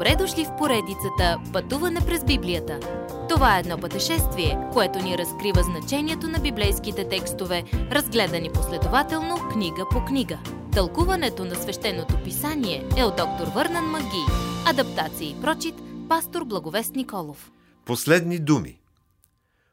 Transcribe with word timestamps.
Добре 0.00 0.16
дошли 0.16 0.44
в 0.44 0.56
поредицата 0.58 1.38
Пътуване 1.52 2.00
през 2.06 2.24
Библията. 2.24 2.80
Това 3.28 3.56
е 3.56 3.60
едно 3.60 3.78
пътешествие, 3.78 4.58
което 4.72 4.98
ни 4.98 5.18
разкрива 5.18 5.62
значението 5.62 6.28
на 6.28 6.38
библейските 6.38 7.08
текстове, 7.08 7.64
разгледани 7.72 8.50
последователно 8.52 9.36
книга 9.52 9.86
по 9.90 10.04
книга. 10.04 10.38
Тълкуването 10.72 11.44
на 11.44 11.54
свещеното 11.54 12.14
писание 12.24 12.88
е 12.96 13.04
от 13.04 13.16
доктор 13.16 13.46
Върнан 13.54 13.84
Маги. 13.84 14.24
Адаптация 14.66 15.30
и 15.30 15.40
прочит, 15.40 15.74
пастор 16.08 16.44
Благовест 16.44 16.94
Николов. 16.94 17.50
Последни 17.84 18.38
думи. 18.38 18.80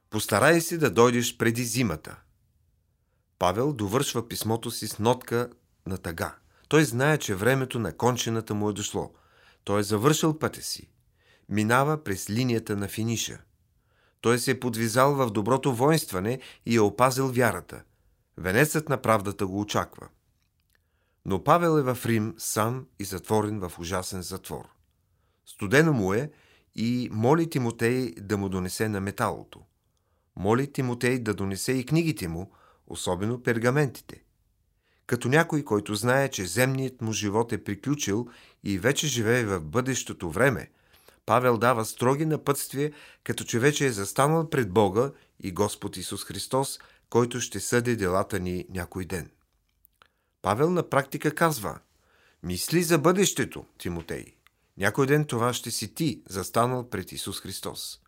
Постарай 0.09 0.61
се 0.61 0.77
да 0.77 0.91
дойдеш 0.91 1.37
преди 1.37 1.63
зимата. 1.63 2.15
Павел 3.39 3.73
довършва 3.73 4.27
писмото 4.27 4.71
си 4.71 4.87
с 4.87 4.99
нотка 4.99 5.49
на 5.85 5.97
тъга. 5.97 6.35
Той 6.67 6.83
знае, 6.83 7.17
че 7.17 7.35
времето 7.35 7.79
на 7.79 7.97
кончената 7.97 8.53
му 8.53 8.69
е 8.69 8.73
дошло. 8.73 9.11
Той 9.67 9.79
е 9.79 9.83
завършил 9.83 10.39
пътя 10.39 10.61
си. 10.61 10.89
Минава 11.49 12.03
през 12.03 12.29
линията 12.29 12.75
на 12.75 12.87
финиша. 12.87 13.41
Той 14.21 14.39
се 14.39 14.51
е 14.51 14.59
подвизал 14.59 15.15
в 15.15 15.29
доброто 15.29 15.75
воинстване 15.75 16.39
и 16.65 16.75
е 16.75 16.79
опазил 16.79 17.27
вярата. 17.27 17.83
Венецът 18.37 18.89
на 18.89 19.01
правдата 19.01 19.47
го 19.47 19.59
очаква. 19.59 20.07
Но 21.25 21.43
Павел 21.43 21.79
е 21.79 21.93
в 21.93 22.05
Рим 22.05 22.35
сам 22.37 22.87
и 22.99 23.03
затворен 23.03 23.59
в 23.59 23.79
ужасен 23.79 24.21
затвор. 24.21 24.69
Студено 25.45 25.93
му 25.93 26.13
е 26.13 26.31
и 26.75 27.09
моли 27.11 27.49
Тимотей 27.49 28.11
да 28.11 28.37
му 28.37 28.49
донесе 28.49 28.89
на 28.89 29.01
металото. 29.01 29.61
Моли 30.35 30.71
Тимотей 30.73 31.19
да 31.19 31.33
донесе 31.33 31.71
и 31.71 31.85
книгите 31.85 32.27
му, 32.27 32.51
особено 32.87 33.43
пергаментите. 33.43 34.23
Като 35.07 35.27
някой, 35.27 35.63
който 35.63 35.95
знае, 35.95 36.29
че 36.29 36.45
земният 36.45 37.01
му 37.01 37.11
живот 37.11 37.51
е 37.51 37.63
приключил 37.63 38.27
и 38.63 38.79
вече 38.79 39.07
живее 39.07 39.45
в 39.45 39.59
бъдещото 39.59 40.29
време, 40.29 40.69
Павел 41.25 41.57
дава 41.57 41.85
строги 41.85 42.25
напътствия, 42.25 42.91
като 43.23 43.43
че 43.43 43.59
вече 43.59 43.85
е 43.85 43.91
застанал 43.91 44.49
пред 44.49 44.71
Бога 44.71 45.11
и 45.39 45.51
Господ 45.51 45.97
Исус 45.97 46.25
Христос, 46.25 46.79
който 47.09 47.41
ще 47.41 47.59
съди 47.59 47.95
делата 47.95 48.39
ни 48.39 48.65
някой 48.69 49.05
ден. 49.05 49.29
Павел 50.41 50.69
на 50.69 50.89
практика 50.89 51.35
казва 51.35 51.79
Мисли 52.43 52.83
за 52.83 52.97
бъдещето, 52.97 53.65
Тимотей. 53.77 54.25
Някой 54.77 55.07
ден 55.07 55.25
това 55.25 55.53
ще 55.53 55.71
си 55.71 55.95
ти, 55.95 56.21
застанал 56.29 56.89
пред 56.89 57.11
Исус 57.11 57.41
Христос. 57.41 57.99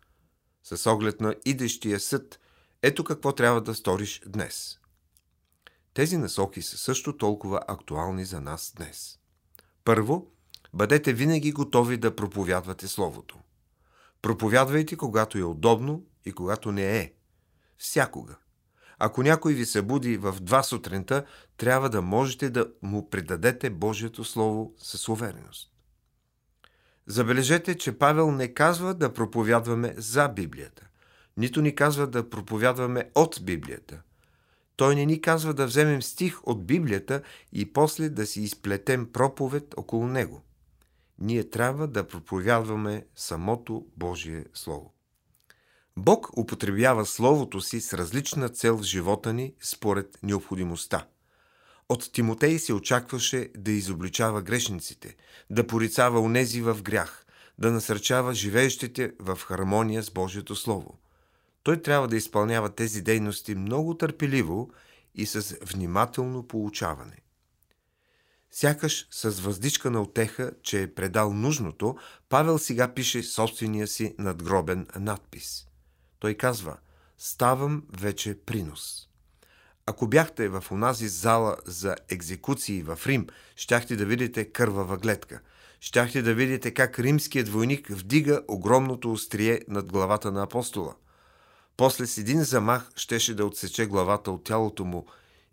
С 0.64 0.90
оглед 0.90 1.20
на 1.20 1.34
идещия 1.44 2.00
съд, 2.00 2.40
ето 2.82 3.04
какво 3.04 3.32
трябва 3.32 3.60
да 3.60 3.74
сториш 3.74 4.20
днес. 4.26 4.78
Тези 5.94 6.16
насоки 6.16 6.62
са 6.62 6.78
също 6.78 7.16
толкова 7.16 7.60
актуални 7.68 8.24
за 8.24 8.40
нас 8.40 8.72
днес. 8.76 9.18
Първо, 9.84 10.32
бъдете 10.74 11.12
винаги 11.12 11.52
готови 11.52 11.96
да 11.96 12.16
проповядвате 12.16 12.88
Словото. 12.88 13.38
Проповядвайте, 14.22 14.96
когато 14.96 15.38
е 15.38 15.42
удобно 15.42 16.06
и 16.24 16.32
когато 16.32 16.72
не 16.72 16.98
е. 16.98 17.12
Всякога. 17.78 18.36
Ако 18.98 19.22
някой 19.22 19.54
ви 19.54 19.66
се 19.66 19.82
буди 19.82 20.16
в 20.16 20.36
два 20.40 20.62
сутринта, 20.62 21.24
трябва 21.56 21.90
да 21.90 22.02
можете 22.02 22.50
да 22.50 22.66
му 22.82 23.10
предадете 23.10 23.70
Божието 23.70 24.24
Слово 24.24 24.74
със 24.78 25.08
увереност. 25.08 25.72
Забележете, 27.06 27.78
че 27.78 27.98
Павел 27.98 28.30
не 28.30 28.54
казва 28.54 28.94
да 28.94 29.14
проповядваме 29.14 29.94
за 29.96 30.28
Библията, 30.28 30.88
нито 31.36 31.62
ни 31.62 31.74
казва 31.74 32.06
да 32.06 32.30
проповядваме 32.30 33.10
от 33.14 33.38
Библията. 33.42 34.02
Той 34.80 34.94
не 34.94 35.06
ни 35.06 35.20
казва 35.20 35.54
да 35.54 35.66
вземем 35.66 36.02
стих 36.02 36.48
от 36.48 36.66
Библията 36.66 37.22
и 37.52 37.72
после 37.72 38.08
да 38.08 38.26
си 38.26 38.40
изплетем 38.40 39.12
проповед 39.12 39.74
около 39.76 40.06
него. 40.06 40.42
Ние 41.18 41.50
трябва 41.50 41.88
да 41.88 42.06
проповядваме 42.06 43.06
самото 43.16 43.86
Божие 43.96 44.44
Слово. 44.54 44.94
Бог 45.96 46.38
употребява 46.38 47.06
Словото 47.06 47.60
си 47.60 47.80
с 47.80 47.94
различна 47.94 48.48
цел 48.48 48.76
в 48.76 48.82
живота 48.82 49.32
ни 49.32 49.54
според 49.62 50.18
необходимостта. 50.22 51.06
От 51.88 52.12
Тимотей 52.12 52.58
се 52.58 52.72
очакваше 52.72 53.48
да 53.56 53.70
изобличава 53.70 54.42
грешниците, 54.42 55.16
да 55.50 55.66
порицава 55.66 56.20
унези 56.20 56.62
в 56.62 56.82
грях, 56.82 57.26
да 57.58 57.70
насърчава 57.70 58.34
живеещите 58.34 59.12
в 59.18 59.36
хармония 59.36 60.02
с 60.02 60.10
Божието 60.10 60.56
Слово. 60.56 60.99
Той 61.62 61.82
трябва 61.82 62.08
да 62.08 62.16
изпълнява 62.16 62.68
тези 62.74 63.02
дейности 63.02 63.54
много 63.54 63.94
търпеливо 63.94 64.70
и 65.14 65.26
с 65.26 65.56
внимателно 65.62 66.48
получаване. 66.48 67.16
Сякаш 68.50 69.06
с 69.10 69.30
въздичка 69.30 69.90
на 69.90 70.02
отеха, 70.02 70.52
че 70.62 70.82
е 70.82 70.94
предал 70.94 71.32
нужното, 71.32 71.96
Павел 72.28 72.58
сега 72.58 72.94
пише 72.94 73.22
собствения 73.22 73.86
си 73.86 74.14
надгробен 74.18 74.86
надпис. 74.96 75.66
Той 76.18 76.34
казва 76.34 76.76
«Ставам 77.18 77.82
вече 77.98 78.38
принос». 78.46 79.08
Ако 79.86 80.06
бяхте 80.06 80.48
в 80.48 80.64
онази 80.70 81.08
зала 81.08 81.56
за 81.66 81.96
екзекуции 82.08 82.82
в 82.82 82.98
Рим, 83.06 83.26
щяхте 83.56 83.96
да 83.96 84.04
видите 84.04 84.44
кървава 84.44 84.96
гледка. 84.96 85.40
Щяхте 85.80 86.22
да 86.22 86.34
видите 86.34 86.74
как 86.74 86.98
римският 86.98 87.48
войник 87.48 87.88
вдига 87.90 88.42
огромното 88.48 89.12
острие 89.12 89.60
над 89.68 89.92
главата 89.92 90.32
на 90.32 90.42
апостола. 90.42 90.94
После 91.80 92.06
с 92.06 92.18
един 92.18 92.44
замах 92.44 92.90
щеше 92.96 93.34
да 93.34 93.46
отсече 93.46 93.86
главата 93.86 94.30
от 94.30 94.44
тялото 94.44 94.84
му 94.84 95.06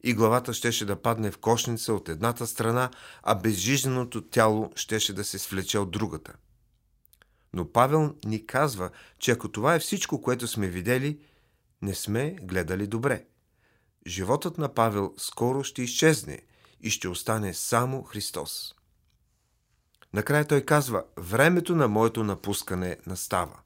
и 0.03 0.13
главата 0.13 0.53
щеше 0.53 0.85
да 0.85 1.01
падне 1.01 1.31
в 1.31 1.37
кошница 1.37 1.93
от 1.93 2.09
едната 2.09 2.47
страна, 2.47 2.91
а 3.23 3.35
безжизненото 3.35 4.21
тяло 4.21 4.71
щеше 4.75 5.13
да 5.13 5.23
се 5.23 5.39
свлече 5.39 5.79
от 5.79 5.91
другата. 5.91 6.33
Но 7.53 7.71
Павел 7.71 8.15
ни 8.25 8.45
казва, 8.45 8.89
че 9.19 9.31
ако 9.31 9.51
това 9.51 9.75
е 9.75 9.79
всичко, 9.79 10.21
което 10.21 10.47
сме 10.47 10.67
видели, 10.67 11.19
не 11.81 11.95
сме 11.95 12.35
гледали 12.41 12.87
добре– 12.87 13.25
животът 14.07 14.57
на 14.57 14.73
Павел 14.73 15.13
скоро 15.17 15.63
ще 15.63 15.81
изчезне 15.81 16.41
и 16.81 16.89
ще 16.89 17.07
остане 17.07 17.53
само 17.53 18.03
Христос. 18.03 18.75
Накрая 20.13 20.47
той 20.47 20.61
казва, 20.61 21.03
времето 21.17 21.75
на 21.75 21.87
моето 21.87 22.23
напускане 22.23 22.97
настава. 23.05 23.59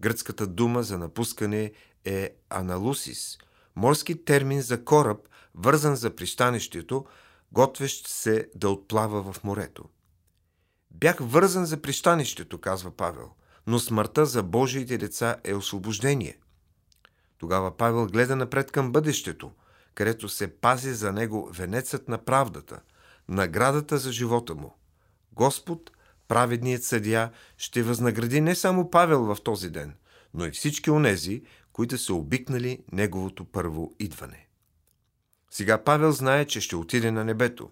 Гръцката 0.00 0.46
дума 0.46 0.82
за 0.82 0.98
напускане 0.98 1.72
е 2.04 2.30
аналусис, 2.50 3.38
морски 3.76 4.24
термин 4.24 4.60
за 4.60 4.84
кораб, 4.84 5.18
вързан 5.54 5.96
за 5.96 6.16
пристанището, 6.16 7.04
готвещ 7.52 8.08
се 8.08 8.48
да 8.54 8.70
отплава 8.70 9.32
в 9.32 9.44
морето. 9.44 9.84
Бях 10.90 11.16
вързан 11.20 11.66
за 11.66 11.82
пристанището, 11.82 12.58
казва 12.58 12.90
Павел, 12.90 13.30
но 13.66 13.78
смъртта 13.78 14.26
за 14.26 14.42
Божиите 14.42 14.98
деца 14.98 15.36
е 15.44 15.54
освобождение. 15.54 16.38
Тогава 17.38 17.76
Павел 17.76 18.06
гледа 18.06 18.36
напред 18.36 18.70
към 18.70 18.92
бъдещето– 18.92 19.52
където 19.98 20.28
се 20.28 20.56
пази 20.60 20.94
за 20.94 21.12
него 21.12 21.50
венецът 21.52 22.08
на 22.08 22.18
правдата, 22.18 22.80
наградата 23.28 23.98
за 23.98 24.12
живота 24.12 24.54
му. 24.54 24.76
Господ, 25.32 25.90
праведният 26.28 26.84
съдия, 26.84 27.30
ще 27.56 27.82
възнагради 27.82 28.40
не 28.40 28.54
само 28.54 28.90
Павел 28.90 29.24
в 29.24 29.36
този 29.44 29.70
ден, 29.70 29.94
но 30.34 30.46
и 30.46 30.50
всички 30.50 30.90
онези, 30.90 31.42
които 31.72 31.98
са 31.98 32.14
обикнали 32.14 32.84
неговото 32.92 33.44
първо 33.44 33.94
идване. 33.98 34.48
Сега 35.50 35.84
Павел 35.84 36.12
знае, 36.12 36.44
че 36.44 36.60
ще 36.60 36.76
отиде 36.76 37.10
на 37.10 37.24
небето. 37.24 37.70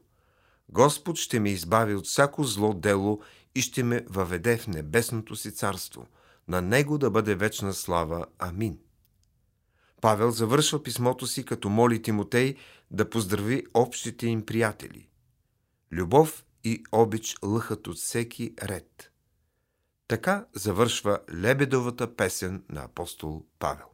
Господ 0.68 1.16
ще 1.16 1.40
ме 1.40 1.50
избави 1.50 1.94
от 1.94 2.06
всяко 2.06 2.44
зло 2.44 2.74
дело 2.74 3.20
и 3.54 3.60
ще 3.60 3.82
ме 3.82 4.04
въведе 4.08 4.56
в 4.56 4.66
небесното 4.66 5.36
си 5.36 5.52
царство. 5.54 6.06
На 6.48 6.62
него 6.62 6.98
да 6.98 7.10
бъде 7.10 7.34
вечна 7.34 7.74
слава. 7.74 8.26
Амин. 8.38 8.78
Павел 10.00 10.30
завършва 10.30 10.82
писмото 10.82 11.26
си, 11.26 11.44
като 11.44 11.68
моли 11.68 12.02
Тимотей 12.02 12.54
да 12.90 13.10
поздрави 13.10 13.66
общите 13.74 14.26
им 14.26 14.46
приятели. 14.46 15.08
Любов 15.92 16.45
и 16.66 16.82
обич 16.92 17.36
лъхат 17.44 17.86
от 17.86 17.96
всеки 17.96 18.54
ред. 18.62 19.12
Така 20.08 20.44
завършва 20.54 21.18
лебедовата 21.34 22.16
песен 22.16 22.62
на 22.70 22.84
апостол 22.84 23.42
Павел. 23.58 23.86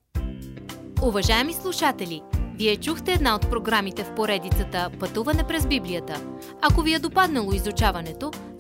Уважаеми 1.03 1.53
слушатели, 1.53 2.23
вие 2.59 2.77
чухте 2.77 3.13
една 3.13 3.35
от 3.35 3.51
програмите 3.51 4.05
в 4.05 4.15
поредицата 4.15 4.91
Пътуване 5.01 5.47
през 5.47 5.67
Библията. 5.67 6.39
Ако 6.63 6.83
ви 6.83 6.95
е 6.95 6.99
допаднало 6.99 7.53
изучаването, 7.53 8.31